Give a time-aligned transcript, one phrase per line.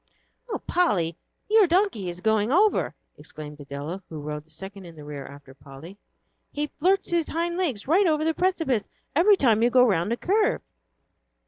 [0.49, 1.15] "Oh, Polly,
[1.47, 5.53] your donkey is going over," exclaimed Adela, who rode the second in the rear after
[5.53, 5.95] Polly;
[6.51, 8.85] "he flirts his hind legs right over the precipice
[9.15, 10.63] every time you go round a curve."